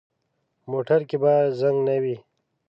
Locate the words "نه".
1.87-1.95